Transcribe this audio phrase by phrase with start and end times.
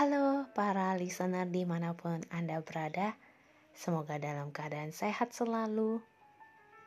[0.00, 3.20] Halo para listener di mana pun Anda berada
[3.76, 6.00] Semoga dalam keadaan sehat selalu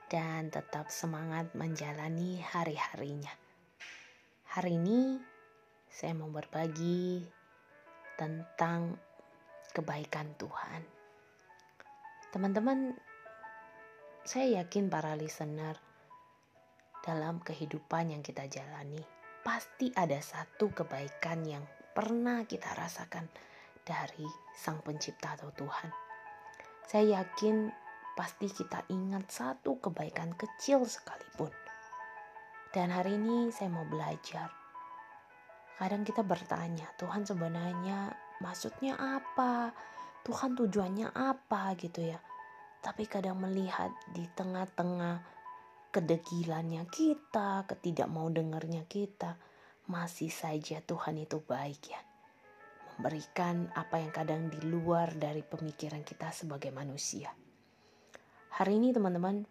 [0.10, 3.30] Dan tetap semangat menjalani hari-harinya.
[4.58, 5.22] Hari ini
[5.94, 7.22] saya mau berbagi
[8.18, 8.98] tentang
[9.78, 10.82] kebaikan Tuhan.
[12.34, 12.98] Teman-teman
[14.26, 15.78] saya yakin para listener
[17.06, 19.06] dalam kehidupan yang kita jalani
[19.46, 21.62] pasti ada satu kebaikan yang
[21.94, 23.30] pernah kita rasakan
[23.86, 24.26] dari
[24.58, 25.94] Sang Pencipta atau Tuhan.
[26.90, 27.70] Saya yakin
[28.18, 31.54] pasti kita ingat satu kebaikan kecil sekalipun.
[32.74, 34.50] Dan hari ini saya mau belajar.
[35.78, 38.10] Kadang kita bertanya, Tuhan sebenarnya
[38.42, 39.70] maksudnya apa?
[40.26, 42.18] Tuhan tujuannya apa gitu ya.
[42.82, 45.22] Tapi kadang melihat di tengah-tengah
[45.94, 49.38] kedegilannya kita, ketidak mau dengarnya kita,
[49.88, 52.02] masih saja Tuhan itu baik ya.
[52.96, 57.34] Memberikan apa yang kadang di luar dari pemikiran kita sebagai manusia.
[58.54, 59.44] Hari ini teman-teman,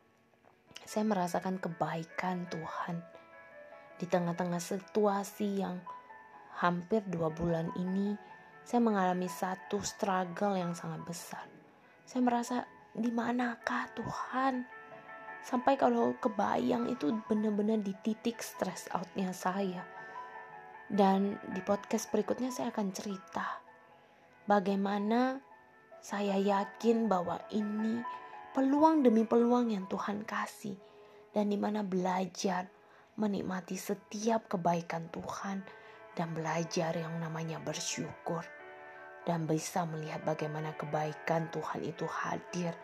[0.87, 3.03] saya merasakan kebaikan Tuhan
[3.99, 5.83] di tengah-tengah situasi yang
[6.59, 8.15] hampir dua bulan ini
[8.63, 11.47] saya mengalami satu struggle yang sangat besar.
[12.07, 12.57] Saya merasa
[12.95, 14.83] di manakah Tuhan?
[15.43, 19.83] sampai kalau kebayang itu benar-benar di titik stress outnya saya
[20.93, 23.65] dan di podcast berikutnya saya akan cerita
[24.45, 25.41] bagaimana
[26.05, 28.05] saya yakin bahwa ini
[28.53, 30.77] peluang demi peluang yang Tuhan kasih
[31.33, 32.69] dan di mana belajar
[33.17, 35.65] menikmati setiap kebaikan Tuhan
[36.13, 38.45] dan belajar yang namanya bersyukur
[39.25, 42.77] dan bisa melihat bagaimana kebaikan Tuhan itu hadir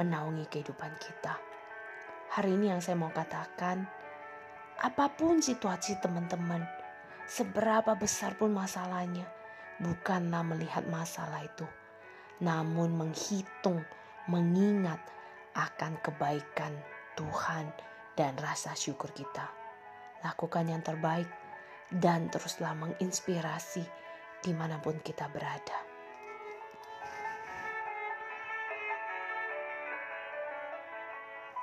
[0.00, 1.36] menaungi kehidupan kita.
[2.30, 3.84] Hari ini yang saya mau katakan,
[4.80, 6.62] apa pun situasi teman-teman,
[7.30, 9.22] seberapa besar pun masalahnya,
[9.78, 11.62] bukanlah melihat masalah itu,
[12.42, 13.86] namun menghitung,
[14.26, 14.98] mengingat
[15.54, 16.74] akan kebaikan
[17.14, 17.70] Tuhan
[18.18, 19.46] dan rasa syukur kita.
[20.26, 21.30] Lakukan yang terbaik
[21.94, 23.86] dan teruslah menginspirasi
[24.42, 25.89] di mana pun kita berada.